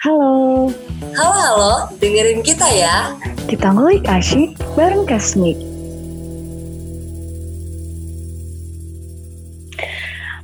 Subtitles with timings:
[0.00, 0.72] Halo.
[1.12, 1.72] Halo, halo.
[2.00, 3.12] Dengerin kita ya.
[3.44, 5.60] Kita ngulik asyik bareng Kasmik.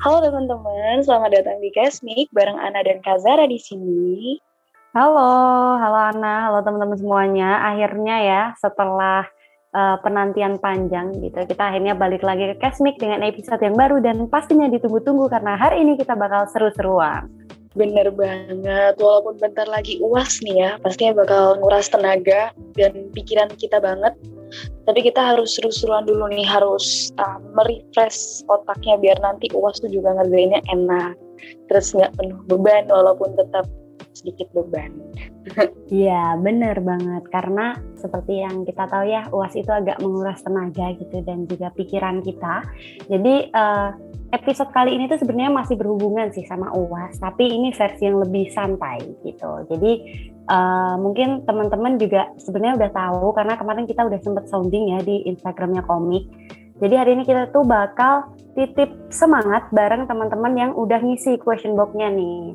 [0.04, 4.36] Halo teman-teman, selamat datang di Kasmik bareng Ana dan Kazara di sini.
[4.92, 7.64] Halo, halo Ana, halo teman-teman semuanya.
[7.64, 9.24] Akhirnya ya, setelah
[9.72, 14.20] uh, penantian panjang gitu, kita akhirnya balik lagi ke Kasmik dengan episode yang baru dan
[14.28, 17.45] pastinya ditunggu-tunggu karena hari ini kita bakal seru-seruan.
[17.76, 23.76] Bener banget, walaupun bentar lagi uas nih ya, pastinya bakal nguras tenaga dan pikiran kita
[23.84, 24.16] banget.
[24.88, 30.16] Tapi kita harus seru-seruan dulu nih, harus uh, merefresh otaknya biar nanti uas tuh juga
[30.16, 31.20] ngerjainnya enak.
[31.68, 33.68] Terus nggak penuh beban walaupun tetap
[34.16, 34.96] sedikit beban.
[35.86, 37.22] Iya, bener banget.
[37.30, 42.18] Karena seperti yang kita tahu ya, UAS itu agak menguras tenaga gitu dan juga pikiran
[42.26, 42.66] kita.
[43.06, 43.94] Jadi uh,
[44.34, 48.50] episode kali ini tuh sebenarnya masih berhubungan sih sama UAS, tapi ini versi yang lebih
[48.50, 49.62] santai gitu.
[49.70, 49.92] Jadi
[50.50, 55.22] uh, mungkin teman-teman juga sebenarnya udah tahu karena kemarin kita udah sempet sounding ya di
[55.30, 56.26] Instagramnya komik.
[56.76, 62.12] Jadi hari ini kita tuh bakal titip semangat bareng teman-teman yang udah ngisi question box-nya
[62.12, 62.52] nih.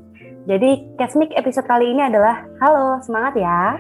[0.49, 3.77] Jadi Kesmik episode kali ini adalah Halo, semangat ya.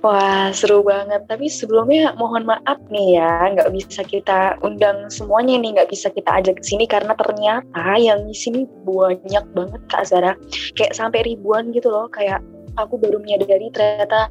[0.00, 1.26] Wah, seru banget.
[1.26, 6.30] Tapi sebelumnya mohon maaf nih ya, nggak bisa kita undang semuanya nih, nggak bisa kita
[6.40, 10.32] ajak ke sini karena ternyata yang di sini banyak banget Kak Zara.
[10.78, 12.40] Kayak sampai ribuan gitu loh, kayak
[12.78, 14.30] aku baru menyadari ternyata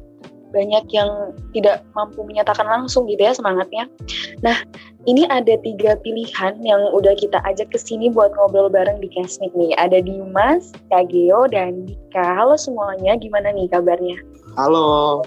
[0.50, 3.86] banyak yang tidak mampu menyatakan langsung gitu ya semangatnya.
[4.42, 4.54] Nah,
[5.08, 9.54] ini ada tiga pilihan yang udah kita ajak ke sini buat ngobrol bareng di Kesmik
[9.56, 9.72] nih.
[9.78, 12.36] Ada Dimas, Kak Geo, dan Dika.
[12.36, 14.18] Halo semuanya, gimana nih kabarnya?
[14.58, 15.22] Halo.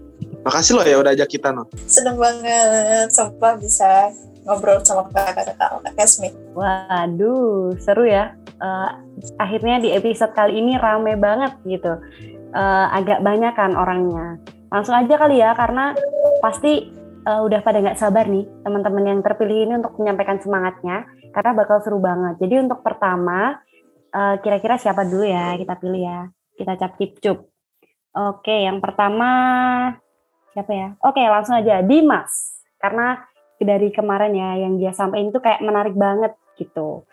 [0.44, 1.68] Makasih loh ya udah ajak kita no.
[1.88, 4.12] Seneng banget, sampai bisa
[4.48, 6.34] ngobrol sama kakak-kakak Kesmik.
[6.56, 8.90] Waduh, seru ya uh,
[9.40, 11.98] akhirnya di episode kali ini rame banget gitu.
[12.54, 14.38] Uh, agak banyak kan orangnya.
[14.70, 15.98] Langsung aja kali ya karena
[16.42, 16.90] pasti
[17.26, 21.82] uh, udah pada nggak sabar nih teman-teman yang terpilih ini untuk menyampaikan semangatnya karena bakal
[21.82, 22.38] seru banget.
[22.42, 23.62] Jadi untuk pertama
[24.14, 26.20] kira kira-kira siapa dulu ya kita pilih ya.
[26.54, 27.50] Kita cap cip cup.
[28.14, 29.30] Oke, yang pertama
[30.54, 30.88] siapa ya?
[31.02, 32.62] Oke, langsung aja Dimas.
[32.78, 33.18] Karena
[33.58, 37.08] dari kemarin ya yang dia sampaikan itu kayak menarik banget gitu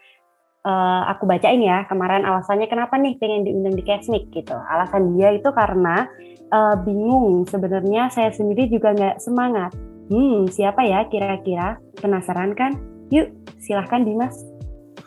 [0.64, 4.56] uh, aku bacain ya kemarin alasannya kenapa nih pengen diundang di Kesnik gitu.
[4.56, 6.08] Alasan dia itu karena
[6.52, 9.72] uh, bingung sebenarnya saya sendiri juga nggak semangat.
[10.10, 11.78] Hmm, siapa ya kira-kira?
[12.02, 12.74] Penasaran kan?
[13.14, 13.30] Yuk,
[13.62, 14.34] silahkan Dimas.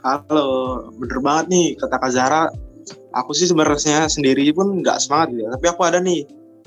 [0.03, 2.43] Halo, bener banget nih kata Kak Zara.
[3.15, 6.25] Aku sih sebenarnya sendiri pun nggak semangat ya, tapi aku ada nih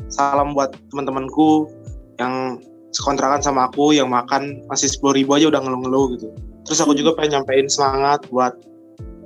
[0.08, 1.68] salam buat teman-temanku
[2.16, 2.56] yang
[2.94, 6.28] sekontrakan sama aku yang makan masih sepuluh ribu aja udah ngeluh-ngeluh gitu.
[6.64, 8.56] Terus aku juga pengen nyampein semangat buat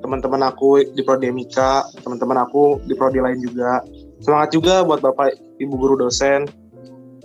[0.01, 3.85] teman-teman aku di prodi Mika, teman-teman aku di prodi lain juga.
[4.21, 6.49] Semangat juga buat Bapak Ibu guru dosen.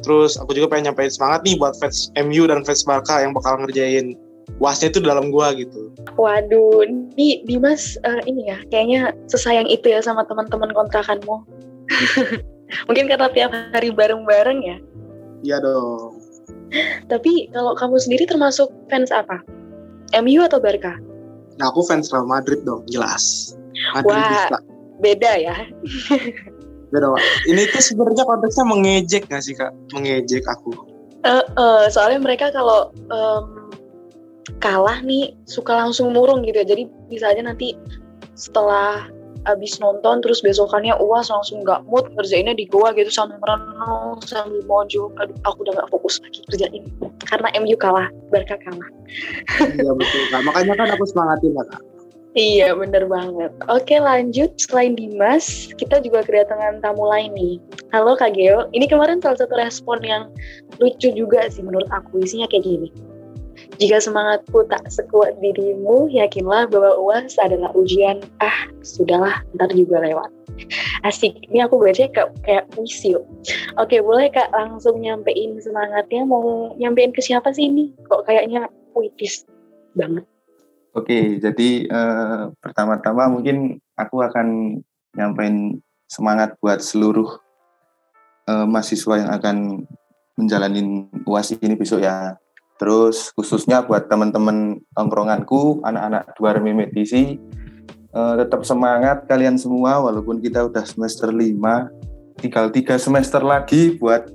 [0.04, 3.64] Terus aku juga pengen nyampein semangat nih buat fans MU dan fans Barca yang bakal
[3.64, 4.16] ngerjain
[4.60, 5.92] wasnya itu dalam gua gitu.
[6.20, 11.48] Waduh, ini Dimas uh, ini ya kayaknya sesayang itu ya sama teman-teman kontrakanmu.
[12.92, 14.78] Mungkin karena tiap hari bareng-bareng ya.
[15.46, 16.20] Iya dong.
[17.08, 19.40] Tapi kalau kamu sendiri termasuk fans apa?
[20.18, 20.98] MU atau Barca?
[21.56, 23.56] Nah, aku fans Real Madrid dong, jelas.
[23.96, 24.60] Madrid Wah,
[25.00, 25.56] beda ya.
[26.92, 27.24] beda, Wak.
[27.48, 29.72] Ini tuh sebenarnya konteksnya mengejek gak sih, Kak?
[29.96, 30.76] Mengejek aku.
[31.26, 33.72] Uh, uh, soalnya mereka kalau um,
[34.62, 36.68] kalah nih suka langsung murung gitu ya.
[36.68, 37.74] Jadi bisa aja nanti
[38.36, 39.08] setelah
[39.46, 44.62] abis nonton terus besokannya uas langsung nggak mood ngerjainnya di goa gitu sambil merenung sambil
[44.66, 46.84] mojo aduh aku udah nggak fokus lagi kerjain
[47.30, 48.90] karena MU kalah Barca kalah
[49.62, 51.82] iya betul kak makanya kan aku semangatin lah kak
[52.36, 53.48] Iya bener banget.
[53.72, 57.64] Oke lanjut selain Dimas kita juga kedatangan tamu lain nih.
[57.96, 58.68] Halo Kak Geo.
[58.76, 60.28] Ini kemarin salah satu respon yang
[60.84, 62.92] lucu juga sih menurut aku isinya kayak gini.
[63.76, 68.24] Jika semangatku tak sekuat dirimu, yakinlah bahwa UAS adalah ujian.
[68.40, 70.32] Ah, sudahlah, ntar juga lewat.
[71.04, 73.12] Asik, ini aku baca kayak, kayak puisi
[73.76, 77.92] Oke, boleh Kak langsung nyampein semangatnya, mau nyampein ke siapa sih ini?
[78.08, 79.44] Kok kayaknya puitis
[79.92, 80.24] banget.
[80.96, 84.80] Oke, jadi uh, pertama-tama mungkin aku akan
[85.12, 87.36] nyampein semangat buat seluruh
[88.48, 89.58] uh, mahasiswa yang akan
[90.40, 92.40] menjalani UAS ini besok ya
[92.76, 97.40] Terus khususnya buat teman-teman tongkronganku, anak-anak dua medisi,
[98.12, 104.28] uh, tetap semangat kalian semua walaupun kita udah semester 5, tinggal tiga semester lagi buat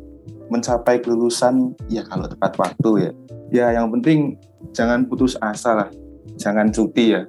[0.48, 3.12] mencapai kelulusan ya kalau tepat waktu ya.
[3.50, 4.40] Ya yang penting
[4.72, 5.90] jangan putus asa lah,
[6.40, 7.22] jangan cuti ya.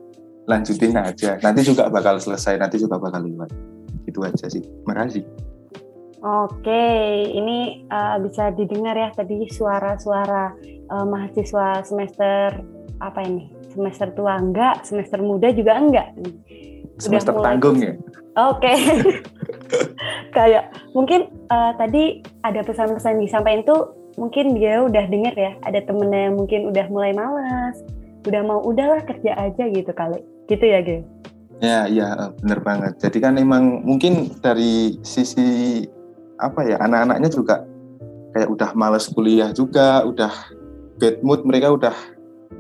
[0.50, 3.54] lanjutin aja nanti juga bakal selesai nanti juga bakal lewat
[4.10, 4.60] itu aja sih
[4.90, 5.24] makasih
[6.22, 6.86] Oke,
[7.34, 10.54] ini uh, bisa didengar ya tadi suara-suara
[10.94, 12.62] uh, mahasiswa semester
[13.02, 13.50] apa ini?
[13.74, 16.14] Semester tua enggak, semester muda juga enggak.
[17.02, 17.98] semester mulai- tanggung ya
[18.38, 18.70] Oke.
[20.38, 23.82] Kayak mungkin uh, tadi ada pesan-pesan disampaikan tuh
[24.16, 27.82] mungkin dia udah denger ya, ada temennya yang mungkin udah mulai malas,
[28.30, 30.22] udah mau udahlah kerja aja gitu kali.
[30.46, 31.02] Gitu ya, Ge?
[31.62, 32.94] Ya, iya bener banget.
[33.02, 35.84] Jadi kan emang mungkin dari sisi
[36.42, 37.56] apa ya anak-anaknya juga
[38.34, 40.34] kayak udah males kuliah juga, udah
[40.98, 41.96] bad mood mereka udah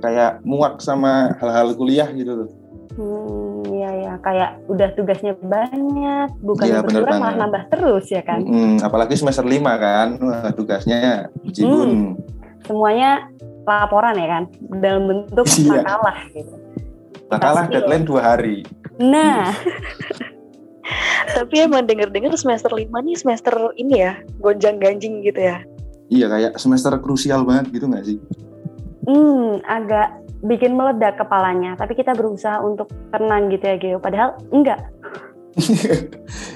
[0.01, 2.49] kayak muak sama hal-hal kuliah gitu loh.
[2.91, 8.19] Hmm, iya ya, kayak udah tugasnya banyak, bukan Iya, bener berkurang malah nambah terus ya
[8.19, 8.43] kan.
[8.43, 12.19] Mm, apalagi semester 5 kan, Wah, tugasnya jibun.
[12.67, 13.31] Semuanya
[13.63, 14.43] laporan ya kan,
[14.83, 15.87] dalam bentuk Iya.
[15.87, 16.55] makalah gitu.
[17.31, 18.67] Makalah deadline dua hari.
[18.99, 19.55] Nah,
[21.31, 25.63] Tapi emang denger-denger semester 5 nih semester ini ya, gonjang-ganjing gitu ya.
[26.11, 28.19] Iya kayak semester krusial banget gitu nggak sih?
[29.05, 31.77] hmm, agak bikin meledak kepalanya.
[31.77, 33.97] Tapi kita berusaha untuk tenang gitu ya, Geo.
[34.01, 34.81] Padahal enggak.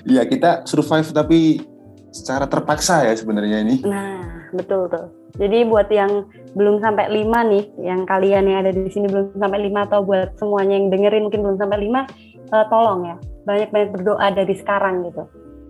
[0.05, 1.65] Iya kita survive tapi
[2.13, 3.81] secara terpaksa ya sebenarnya ini.
[3.81, 5.09] Nah, betul tuh.
[5.41, 9.65] Jadi buat yang belum sampai lima nih, yang kalian yang ada di sini belum sampai
[9.65, 12.05] lima atau buat semuanya yang dengerin mungkin belum sampai lima,
[12.53, 15.23] eh, tolong ya banyak-banyak berdoa dari sekarang gitu.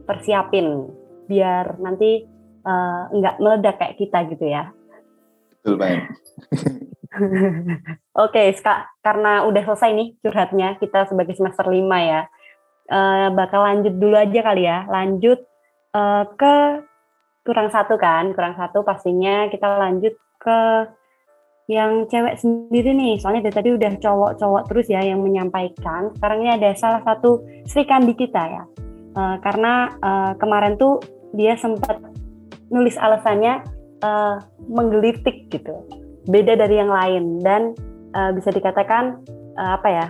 [0.07, 0.89] Persiapin
[1.27, 2.23] biar nanti
[2.65, 4.71] eh, nggak meledak kayak kita gitu ya.
[5.61, 6.03] Betul banget.
[8.25, 12.21] Oke, Ska, karena udah selesai nih curhatnya kita sebagai semester lima ya.
[12.85, 14.87] Eh, bakal lanjut dulu aja kali ya.
[14.87, 15.39] Lanjut
[15.95, 16.55] eh, ke
[17.45, 20.59] kurang satu kan, kurang satu pastinya kita lanjut ke
[21.65, 23.17] yang cewek sendiri nih.
[23.17, 26.13] Soalnya dari tadi udah cowok-cowok terus ya yang menyampaikan.
[26.17, 28.63] Sekarang ini ada salah satu Sri Kandi kita ya.
[29.15, 31.01] Eh, karena eh, kemarin tuh
[31.33, 31.97] dia sempat
[32.69, 33.65] nulis alasannya
[34.03, 34.35] eh,
[34.69, 35.85] menggelitik gitu
[36.25, 37.77] beda dari yang lain dan
[38.17, 39.21] uh, bisa dikatakan
[39.57, 40.07] uh, apa ya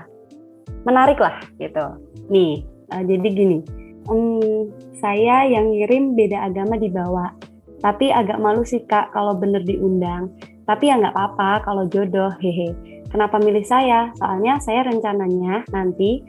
[0.88, 1.84] menarik lah gitu
[2.32, 2.64] nih
[2.96, 3.60] uh, jadi gini
[4.08, 7.36] "Hmm, saya yang ngirim beda agama dibawa
[7.84, 10.32] tapi agak malu sih kak kalau bener diundang
[10.66, 12.74] tapi ya nggak apa-apa kalau jodoh hehe
[13.10, 16.22] kenapa milih saya soalnya saya rencananya nanti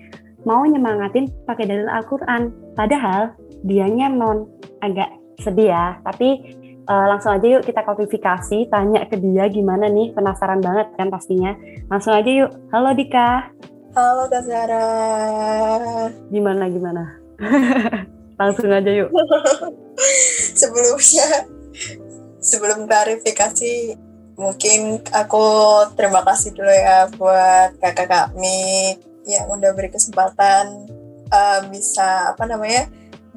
[0.46, 3.34] mau nyemangatin pakai dalil Al-Quran padahal
[3.66, 4.46] dianya non
[4.80, 5.10] agak
[5.40, 6.56] sedih ya tapi
[6.86, 11.50] Eh, langsung aja yuk kita klarifikasi, tanya ke dia gimana nih, penasaran banget kan pastinya.
[11.90, 13.50] Langsung aja yuk, halo Dika,
[13.96, 14.86] Halo Kak Zara.
[16.30, 17.18] gimana gimana?
[18.40, 19.10] langsung aja yuk.
[20.62, 21.26] Sebelumnya,
[22.38, 23.98] sebelum klarifikasi,
[24.36, 25.44] mungkin aku
[25.96, 28.96] terima kasih dulu ya buat kakak kami
[29.26, 30.86] yang udah beri kesempatan
[31.32, 32.86] uh, bisa apa namanya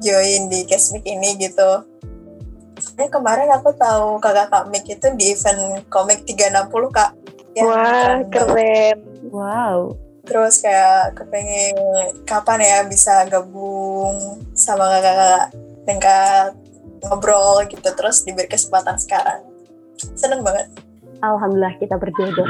[0.00, 1.84] join di Kesmik ini gitu.
[2.80, 7.12] Soalnya kemarin aku tahu kakak Kak Mik itu di event komik 360 kak.
[7.52, 8.26] Yang Wah, banget.
[8.32, 8.98] keren.
[9.28, 9.78] Wow,
[10.24, 11.76] Terus kayak kepengen
[12.24, 15.46] kapan ya bisa gabung sama kakak-kakak
[15.84, 16.50] tingkat
[17.04, 19.44] ngobrol gitu terus diberi kesempatan sekarang.
[20.16, 20.68] Seneng banget.
[21.20, 22.48] Alhamdulillah kita berjodoh.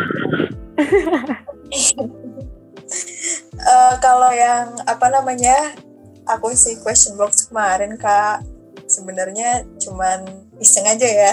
[3.61, 5.77] Eh, kalau yang apa namanya
[6.25, 8.41] aku isi question box kemarin kak
[8.89, 10.25] sebenarnya cuman
[10.59, 11.33] iseng aja ya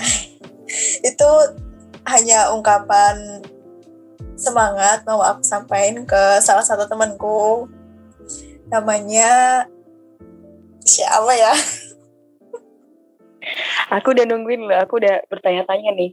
[1.09, 1.29] itu
[2.03, 3.41] hanya ungkapan
[4.35, 7.65] semangat mau aku sampaikan ke salah satu temanku
[8.69, 9.63] namanya
[10.83, 11.55] siapa ya
[13.87, 16.11] Aku udah nungguin loh, aku udah bertanya-tanya nih.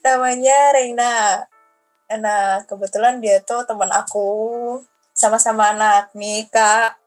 [0.00, 1.44] Namanya Reina.
[2.10, 4.28] Nah kebetulan dia tuh teman aku.
[5.14, 7.00] Sama-sama anak nih kak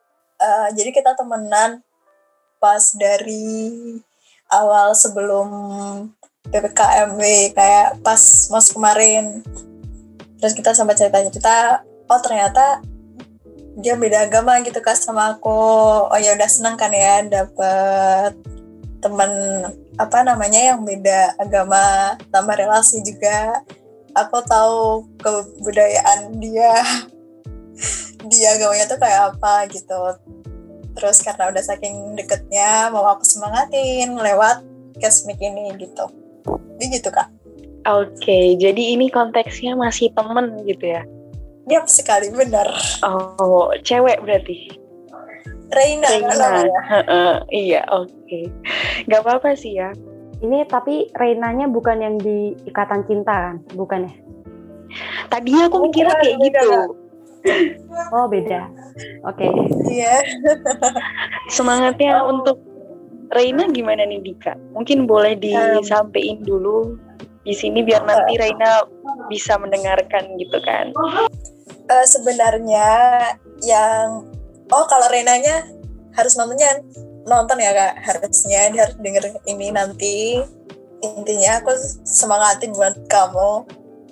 [0.44, 1.80] Eh, jadi kita temenan
[2.60, 3.72] pas dari
[4.52, 5.48] awal sebelum
[6.52, 8.20] PPKMW kayak pas
[8.52, 9.40] mas kemarin.
[10.44, 12.84] Terus kita sampai cerita-cerita oh ternyata
[13.80, 15.64] dia beda agama gitu kak sama aku.
[16.12, 18.36] Oh ya udah senang kan ya dapet
[19.04, 19.32] teman
[20.00, 23.60] apa namanya yang beda agama tambah relasi juga.
[24.16, 26.80] Aku tahu kebudayaan dia
[28.32, 30.02] dia agamanya tuh kayak apa gitu.
[30.94, 34.64] Terus karena udah saking deketnya mau aku semangatin lewat
[35.02, 36.08] kesmik ini gitu.
[36.80, 37.28] Jadi gitu kak.
[37.84, 41.04] Oke, jadi ini konteksnya masih temen gitu ya?
[41.68, 42.72] Yap sekali benar.
[43.04, 44.83] Oh, cewek berarti?
[45.74, 46.48] Reina, Reina.
[46.90, 48.40] Heeh, iya, oke.
[49.10, 49.92] Gak apa-apa sih ya.
[50.44, 54.14] Ini tapi Reinanya bukan yang di ikatan cinta kan, bukan ya?
[55.32, 56.70] Tadinya aku mikirnya kayak Bukan, gitu.
[58.16, 58.70] Oh beda.
[59.28, 59.48] Oke.
[59.90, 60.24] Iya.
[61.52, 62.60] Semangatnya untuk
[63.34, 64.54] Reina gimana nih Dika?
[64.78, 66.96] Mungkin boleh disampaikan dulu
[67.44, 68.86] di sini biar nanti Reina
[69.28, 70.96] bisa mendengarkan gitu kan.
[71.84, 72.88] Eh, sebenarnya
[73.66, 74.28] yang
[74.72, 75.68] oh kalau Renanya
[76.14, 76.80] harus nontonnya
[77.28, 77.94] nonton ya kak.
[78.04, 78.70] Harusnya.
[78.72, 80.40] Dia harus denger ini nanti.
[81.04, 81.72] Intinya aku
[82.08, 83.52] semangatin buat kamu.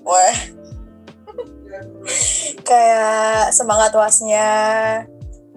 [0.04, 0.38] Wah.
[2.68, 4.50] Kayak semangat wasnya.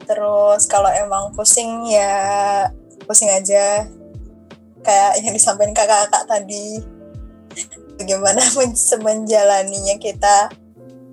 [0.05, 2.15] Terus kalau emang pusing ya
[3.09, 3.89] pusing aja.
[4.85, 6.83] Kayak yang disampaikan kakak-kakak tadi.
[7.99, 10.53] Bagaimana men- menjalaninya kita.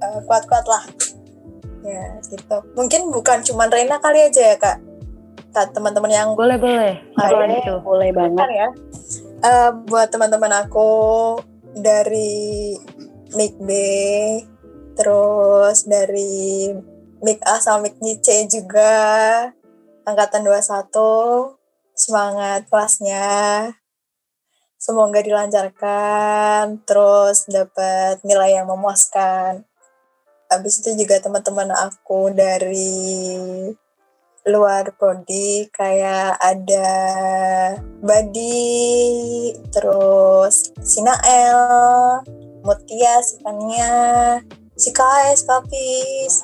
[0.02, 0.82] Eh, kuat-kuat lah
[1.82, 4.92] ya gitu mungkin bukan cuman Reina kali aja ya kak
[5.52, 6.96] kak teman-teman yang Boleh boleh.
[7.16, 7.76] Boleh, gitu.
[7.84, 8.40] boleh banget.
[8.40, 8.68] Bentar ya.
[9.42, 10.90] Eh, buat teman-teman aku
[11.76, 12.76] dari
[13.36, 13.72] MIC B,
[14.96, 16.72] terus dari
[17.20, 18.94] MIC A sama MIC C juga,
[20.08, 21.56] angkatan 21,
[21.96, 23.72] semangat kelasnya.
[24.82, 29.62] Semoga dilancarkan, terus dapat nilai yang memuaskan.
[30.52, 32.92] Habis itu juga teman-teman aku dari
[34.44, 36.92] luar prodi kayak ada
[38.04, 42.20] Badi, terus Sinael,
[42.68, 43.96] Mutia, Sifania,
[44.76, 46.44] Sikai, Skapis.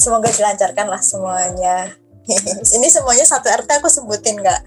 [0.00, 1.92] Semoga dilancarkan lah semuanya.
[2.80, 4.62] Ini semuanya satu RT aku sebutin nggak?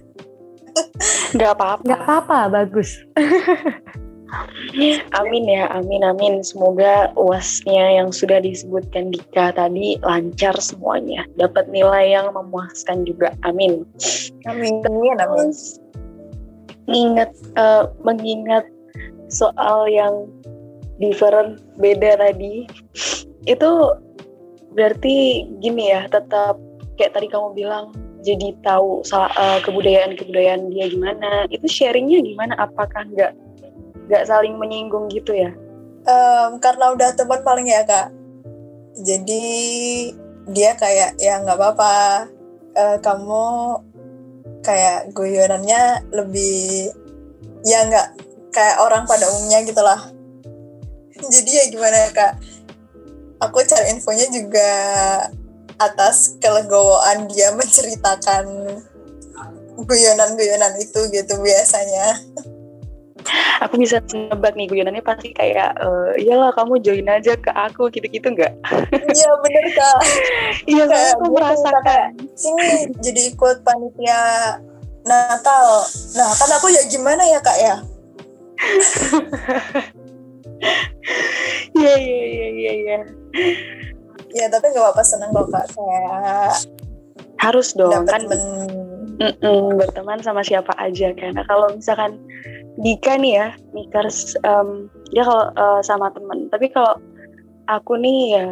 [1.34, 1.82] Nggak apa-apa.
[1.82, 3.02] Nggak apa-apa, bagus.
[5.18, 6.46] Amin ya, amin amin.
[6.46, 11.26] Semoga uasnya yang sudah disebutkan Dika tadi lancar semuanya.
[11.42, 13.34] Dapat nilai yang memuaskan juga.
[13.42, 13.86] Amin.
[14.46, 15.18] Amin, amin,
[16.90, 18.66] ingat eh, mengingat
[19.30, 20.26] soal yang
[20.98, 22.66] different beda tadi
[23.46, 23.72] itu
[24.74, 26.58] berarti gini ya tetap
[26.98, 27.94] kayak tadi kamu bilang
[28.26, 33.32] jadi tahu eh, kebudayaan-kebudayaan dia gimana itu sharingnya gimana apakah nggak
[34.10, 35.54] nggak saling menyinggung gitu ya
[36.10, 38.10] Em, karena udah teman paling ya kak.
[38.98, 39.46] Jadi
[40.50, 42.26] dia kayak ya nggak apa-apa.
[42.74, 43.46] Eh, kamu
[44.64, 46.90] kayak guyonannya lebih
[47.68, 48.08] ya nggak
[48.56, 50.00] kayak orang pada umumnya gitu lah.
[51.34, 52.34] Jadi ya gimana kak?
[53.40, 54.70] Aku cari infonya juga
[55.80, 58.46] atas kelegowoan dia menceritakan
[59.80, 62.18] guyonan-guyonan itu gitu biasanya.
[63.60, 68.32] aku bisa nebak nih guyonannya pasti kayak eh, iyalah kamu join aja ke aku gitu-gitu
[68.34, 68.54] nggak
[68.90, 70.00] Iya bener kak.
[70.72, 72.70] iya Kayak aku dia merasakan sini
[73.02, 74.22] jadi ikut panitia
[75.08, 75.68] Natal.
[76.20, 77.76] Nah kan aku ya gimana ya kak ya?
[81.80, 82.98] iya iya iya iya iya
[84.30, 85.66] Ya tapi nggak apa-apa seneng kok kak.
[85.74, 86.54] Kayak
[87.40, 88.44] harus dong kan men
[89.20, 92.16] Mm-mm, berteman sama siapa aja karena kalau misalkan
[92.80, 96.96] Dika nih ya Mikers em, dia kalau eh, sama temen tapi kalau
[97.68, 98.48] aku nih ya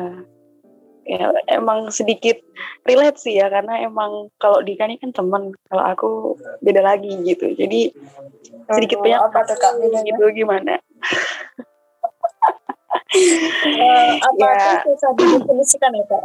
[1.07, 2.35] ya emang sedikit
[2.83, 6.09] relate sih ya karena emang kalau Dika nih kan temen kalau aku
[6.59, 7.95] beda lagi gitu jadi
[8.67, 10.03] sedikit banyak apa tuh, Kak, bedanya?
[10.11, 10.75] gitu gimana
[13.63, 14.83] eh, apa Ya.
[14.83, 16.23] bisa didefinisikan ya kak?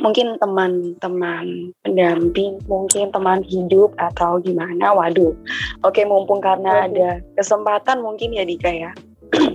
[0.00, 4.90] Mungkin teman-teman pendamping, mungkin teman hidup atau gimana.
[4.90, 5.36] Waduh,
[5.84, 6.88] oke mumpung karena Waduh.
[6.88, 8.90] ada kesempatan mungkin ya Dika ya.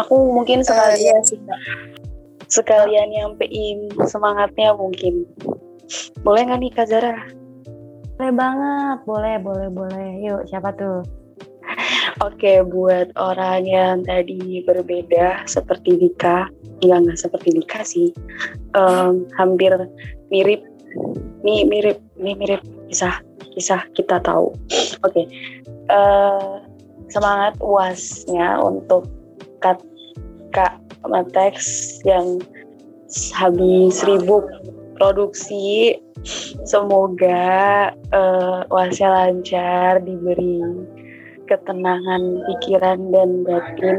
[0.00, 1.60] Aku mungkin Eh, sekalian iya sih kak.
[2.50, 5.26] sekalian nyampein semangatnya mungkin.
[6.22, 7.14] Boleh nggak nih Kak Zara?
[8.14, 10.08] Boleh banget, boleh, boleh, boleh.
[10.22, 11.02] Yuk, siapa tuh?
[12.22, 16.46] Oke, buat orang yang tadi berbeda seperti Dika,
[16.78, 18.14] ya nggak seperti Dika sih,
[18.78, 19.74] Em, hampir
[20.30, 20.62] mirip,
[21.42, 23.18] nih mirip, nih mirip kisah
[23.54, 24.54] kisah kita tahu.
[25.02, 25.26] Oke,
[25.84, 26.54] Eh,
[27.12, 29.04] semangat uasnya untuk
[29.60, 29.84] Kak
[30.48, 31.60] Kak Matex
[32.08, 32.40] yang
[33.36, 34.48] habis ribut
[34.96, 35.98] produksi.
[36.64, 40.64] Semoga eh, uasnya lancar, diberi
[41.46, 43.98] ketenangan pikiran dan batin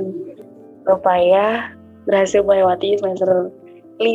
[0.86, 1.74] supaya
[2.06, 3.50] berhasil melewati semester
[3.98, 4.06] 5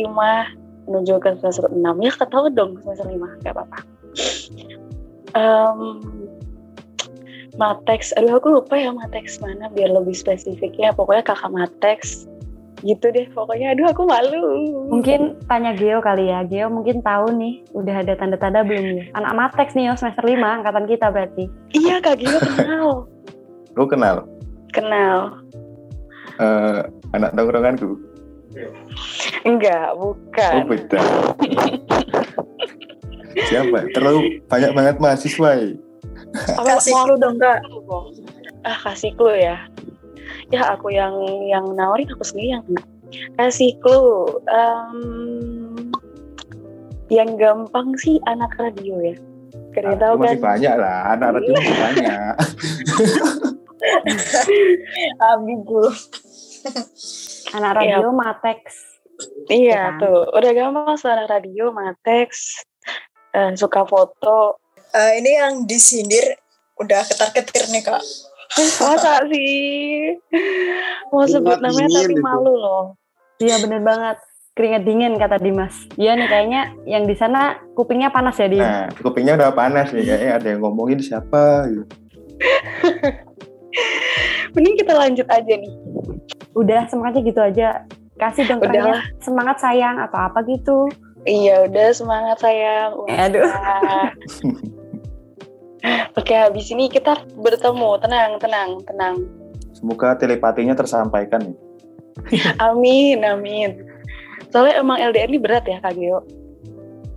[0.87, 3.79] menuju ke semester 6 ya ketahuan dong semester 5 gak apa-apa
[5.31, 5.79] Em,
[7.55, 12.27] Matex, aduh aku lupa ya Matex mana biar lebih spesifiknya pokoknya kakak Matex
[12.81, 14.43] gitu deh pokoknya aduh aku malu
[14.89, 16.41] Mungkin tanya Geo kali ya.
[16.43, 19.05] Geo mungkin tahu nih, udah ada tanda-tanda belum ya?
[19.15, 21.45] Anak Matex nih yo, semester 5, angkatan kita berarti.
[21.77, 23.07] iya kak Gio kenal
[23.75, 24.27] Lu kenal
[24.71, 25.39] kenal
[26.39, 26.79] eh,
[27.11, 27.99] anak tongkronganku?
[29.47, 30.53] Enggak, Oh bukan.
[30.67, 30.99] beda.
[33.47, 33.87] Siapa?
[33.95, 35.71] Terlalu banyak banget mahasiswa ya.
[36.59, 37.63] Kasih clue dong, Kak.
[38.67, 39.55] Ah, kasih clue ya.
[40.51, 41.15] Ya, aku yang
[41.47, 42.83] yang nawarin aku sendiri yang kena.
[43.39, 44.39] Kasih clue.
[44.51, 45.91] Em,
[47.11, 49.15] yang gampang sih anak radio ya.
[49.71, 50.23] Kalian tahu kan?
[50.27, 52.33] masih banyak lah, anak radio masih banyak.
[55.31, 55.83] Ambigu.
[57.57, 58.91] Anak radio Matex.
[59.51, 60.01] Iya kan?
[60.01, 62.65] tuh, udah gampang anak radio, mateks,
[63.37, 64.57] eh, suka foto.
[64.97, 66.41] Eh, ini yang disindir
[66.81, 68.01] udah ketar-ketir nih, Kak.
[68.57, 70.17] Masa sih?
[71.13, 72.23] Mau sebut namanya dingin tapi itu.
[72.23, 72.83] malu loh.
[73.37, 74.17] Iya bener banget.
[74.51, 75.75] Keringat dingin kata Dimas.
[75.95, 78.63] Iya nih kayaknya yang di sana kupingnya panas ya dia.
[78.63, 81.83] Nah, kupingnya udah panas nih kayaknya ada yang ngomongin siapa gitu.
[84.55, 85.73] Mending kita lanjut aja nih.
[86.57, 87.67] Udah semangatnya gitu aja.
[88.19, 88.61] Kasih dong
[89.17, 90.85] semangat sayang atau apa gitu.
[91.25, 92.93] Iya udah semangat sayang.
[93.09, 93.45] Eh, aduh.
[96.19, 97.97] Oke habis ini kita bertemu.
[98.01, 99.15] Tenang, tenang, tenang.
[99.73, 101.55] Semoga telepatinya tersampaikan ya.
[102.69, 103.81] Amin, amin.
[104.51, 106.19] Soalnya emang LDR ini berat ya Kak Geo.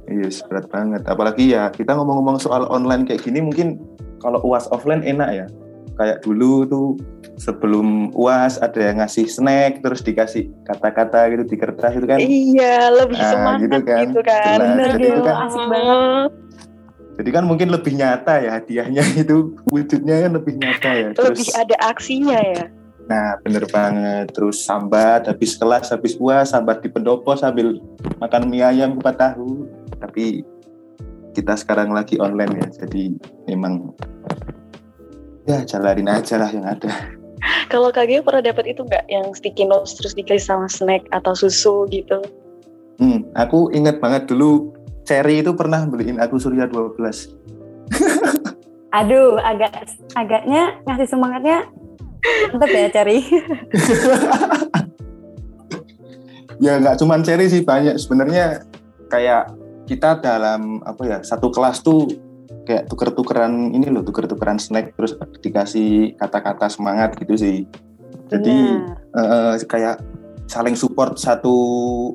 [0.07, 1.03] Iya, yes, berat banget.
[1.09, 3.83] Apalagi ya, kita ngomong-ngomong soal online kayak gini mungkin
[4.23, 5.47] kalau UAS offline enak ya.
[5.95, 6.87] Kayak dulu tuh
[7.37, 12.19] sebelum UAS ada yang ngasih snack terus dikasih kata-kata gitu di kertas itu kan.
[12.19, 14.03] Iya, lebih Nah, semangat gitu kan.
[14.07, 14.57] gitu kan.
[14.59, 16.31] Nah, Bener jadi itu kan asik banget.
[17.15, 19.37] jadi kan mungkin lebih nyata ya hadiahnya itu
[19.71, 21.09] wujudnya kan lebih nyata ya.
[21.15, 22.65] Lebih ada aksinya ya.
[23.05, 24.33] Nah, bener banget.
[24.33, 27.79] Terus sambat habis kelas, habis puas, sambat di pendopo sambil
[28.19, 29.69] makan mie ayam kupat tahu.
[30.01, 30.43] Tapi
[31.31, 33.11] kita sekarang lagi online ya, jadi
[33.47, 33.91] memang
[35.45, 36.89] ya jalanin aja lah yang ada.
[37.69, 41.37] Kalau Kak Geo pernah dapat itu nggak yang sticky notes terus dikasih sama snack atau
[41.37, 42.25] susu gitu?
[42.97, 44.73] Hmm, aku ingat banget dulu
[45.05, 46.97] Cherry itu pernah beliin aku Surya 12.
[48.99, 49.85] Aduh, agak
[50.17, 51.69] agaknya ngasih semangatnya
[52.55, 53.19] mantep ya cari.
[56.65, 58.65] ya nggak cuman Cherry sih banyak sebenarnya
[59.13, 59.53] kayak
[59.85, 62.09] kita dalam apa ya satu kelas tuh
[62.65, 67.69] kayak tuker-tukeran ini loh tuker-tukeran snack terus dikasih kata-kata semangat gitu sih.
[68.29, 68.57] Jadi
[69.15, 70.01] eh, kayak
[70.49, 71.57] saling support satu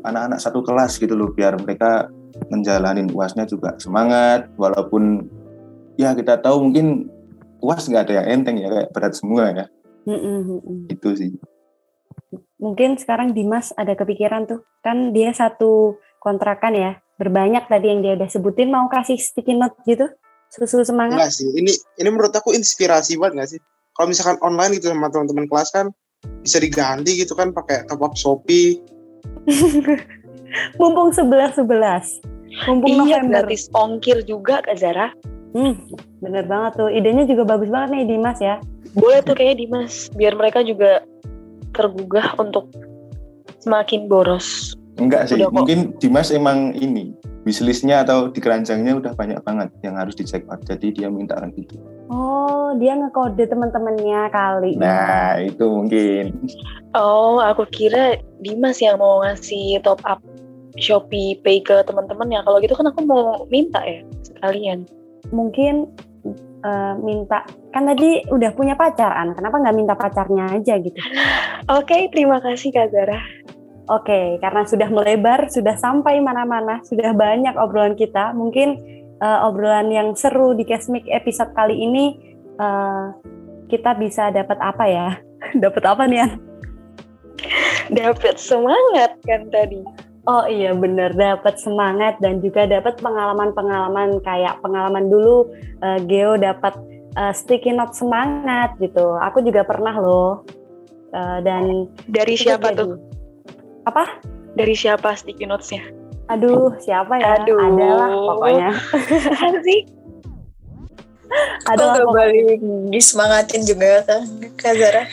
[0.06, 2.10] anak-anak satu kelas gitu loh biar mereka
[2.50, 5.26] menjalanin uasnya juga semangat walaupun
[5.98, 7.10] ya kita tahu mungkin
[7.60, 9.66] uas nggak ada yang enteng ya kayak berat semua ya.
[10.08, 10.90] Mm-mm.
[10.90, 11.32] itu sih.
[12.60, 18.14] Mungkin sekarang Dimas ada kepikiran tuh, kan dia satu kontrakan ya, berbanyak tadi yang dia
[18.20, 20.10] udah sebutin mau kasih sticky note gitu,
[20.50, 21.18] susu semangat.
[21.18, 23.60] Enggak sih, ini ini menurut aku inspirasi banget nggak sih?
[23.94, 25.92] Kalau misalkan online gitu sama teman-teman kelas kan
[26.44, 28.80] bisa diganti gitu kan pakai top up Shopee.
[30.82, 32.18] Mumpung sebelas sebelas,
[32.66, 33.46] mumpung Iya, November.
[33.46, 35.14] gratis ongkir juga Kak Zara.
[35.54, 35.78] Hmm,
[36.22, 38.58] bener banget tuh, idenya juga bagus banget nih Dimas ya.
[38.98, 41.06] Boleh tuh kayaknya Dimas, biar mereka juga
[41.78, 42.70] tergugah untuk
[43.62, 44.74] semakin boros.
[45.00, 45.56] Enggak sih Udah kok.
[45.56, 50.60] mungkin Dimas emang ini wishlistnya atau di keranjangnya udah banyak banget yang harus dicek out
[50.62, 54.74] jadi dia minta orang gitu Oh, dia ngekode teman-temannya kali.
[54.76, 56.34] nah itu mungkin
[56.92, 60.18] Oh, aku kira Dimas yang mau ngasih top up
[60.76, 62.42] Shopee Pay ke teman-teman ya.
[62.42, 64.90] Kalau gitu kan aku mau minta ya sekalian.
[65.30, 65.86] Mungkin
[66.62, 70.98] eh, minta, kan tadi udah punya pacaran, kenapa nggak minta pacarnya aja gitu?
[71.70, 73.20] Oke, terima kasih Kak Zara.
[73.90, 78.38] Oke, karena sudah melebar, sudah sampai mana-mana, sudah banyak obrolan kita.
[78.38, 78.78] Mungkin
[79.18, 82.06] eh, obrolan yang seru di Kesmik episode kali ini
[82.62, 83.06] eh,
[83.66, 85.10] kita bisa dapat apa ya?
[85.66, 86.22] dapat apa nih?
[86.22, 86.32] An?
[87.90, 89.82] Dapat semangat kan tadi.
[90.30, 95.50] Oh iya bener, dapat semangat dan juga dapat pengalaman-pengalaman kayak pengalaman dulu
[95.82, 96.78] eh, Geo dapat
[97.18, 99.18] eh, sticky note semangat gitu.
[99.18, 100.46] Aku juga pernah loh.
[101.10, 103.18] Eh, dan Dari siapa jadi- tuh?
[103.90, 104.06] Apa?
[104.54, 105.82] Dari siapa sticky notes-nya?
[106.30, 107.42] Aduh, siapa ya?
[107.42, 107.58] Aduh.
[107.58, 108.70] Adalah pokoknya.
[109.50, 109.84] Asik.
[111.70, 114.22] Adalah Kok balik disemangatin juga Kak,
[114.58, 115.04] Kak Zara?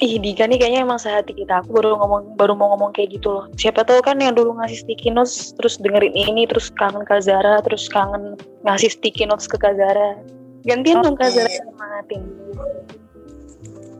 [0.00, 1.64] Ih, Dika nih kayaknya emang sehati kita.
[1.64, 3.44] Aku baru ngomong baru mau ngomong kayak gitu loh.
[3.56, 7.64] Siapa tahu kan yang dulu ngasih sticky notes terus dengerin ini terus kangen Kak Zara,
[7.64, 10.20] terus kangen ngasih sticky notes ke Kak Zara.
[10.68, 11.32] Gantian dong Kak.
[11.32, 12.22] Zara semangatin.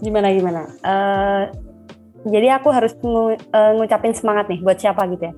[0.01, 0.63] gimana gimana?
[0.81, 1.45] Eh,
[2.29, 5.35] jadi aku harus ngu- eh, ngucapin semangat nih buat siapa gitu ya?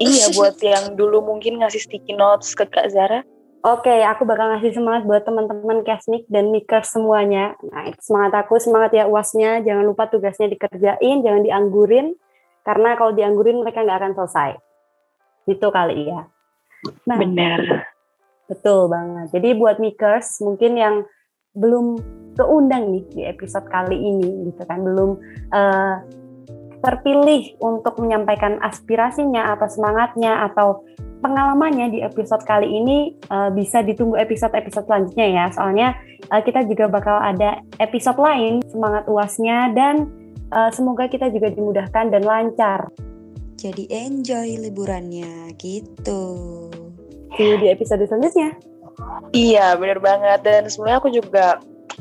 [0.00, 3.20] Iya, buat yang dulu mungkin ngasih sticky notes ke Kak Zara.
[3.60, 7.52] Oke, aku bakal ngasih semangat buat teman-teman Kesnik dan Mikers semuanya.
[7.60, 9.60] Nah, semangat aku, semangat ya uasnya.
[9.60, 12.16] Jangan lupa tugasnya dikerjain, jangan dianggurin.
[12.60, 14.50] karena kalau dianggurin mereka nggak akan selesai.
[15.48, 16.28] Itu kali ya.
[17.08, 17.60] Nah, Benar.
[18.52, 19.32] Betul banget.
[19.32, 20.94] Jadi buat Mikers mungkin yang
[21.54, 21.98] belum
[22.38, 25.18] keundang nih di episode kali ini gitu kan, belum
[25.50, 25.96] eh,
[26.80, 30.84] terpilih untuk menyampaikan aspirasinya atau semangatnya atau
[31.20, 35.44] pengalamannya di episode kali ini eh, bisa ditunggu episode-episode selanjutnya ya.
[35.52, 35.88] Soalnya
[36.32, 40.08] eh, kita juga bakal ada episode lain semangat uasnya dan
[40.48, 42.88] eh, semoga kita juga dimudahkan dan lancar.
[43.60, 46.24] Jadi enjoy liburannya gitu.
[47.36, 48.69] See you di episode selanjutnya.
[49.30, 50.40] Iya, bener banget.
[50.42, 51.46] Dan sebelumnya aku juga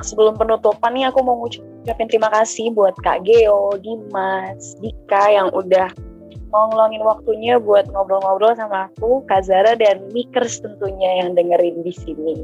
[0.01, 5.91] sebelum penutupan nih aku mau ngucapin terima kasih buat Kak Geo, Dimas, Dika yang udah
[6.49, 6.65] mau
[7.05, 12.35] waktunya buat ngobrol-ngobrol sama aku, Kak Zara dan Mikers tentunya yang dengerin di sini.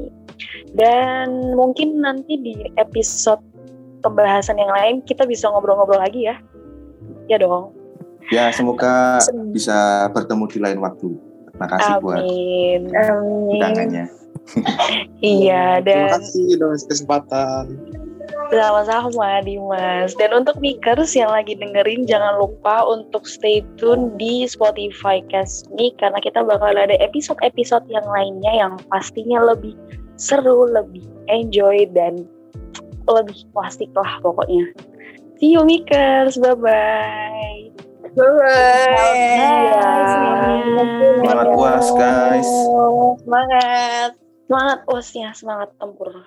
[0.78, 3.42] Dan mungkin nanti di episode
[4.06, 6.38] pembahasan yang lain kita bisa ngobrol-ngobrol lagi ya.
[7.26, 7.74] Ya dong.
[8.30, 11.14] Ya, semoga bisa bertemu di lain waktu.
[11.50, 12.80] Terima kasih buat Amin.
[12.94, 13.50] Amin.
[13.58, 14.04] undangannya.
[15.24, 17.64] Iya, Terima dan kasih udah ngasih kesempatan.
[18.46, 20.14] Sama-sama Dimas.
[20.14, 26.22] Dan untuk Mikers yang lagi dengerin jangan lupa untuk stay tune di Spotify Castme karena
[26.22, 29.74] kita bakal ada episode-episode yang lainnya yang pastinya lebih
[30.14, 32.22] seru, lebih enjoy dan
[33.10, 34.70] lebih plastik lah pokoknya.
[35.42, 37.74] See you Mikers, bye-bye.
[38.16, 39.76] Bye.
[41.20, 42.48] Selamat puas, guys.
[43.20, 44.25] Semangat.
[44.46, 46.22] Semangat osnya, semangat tempur.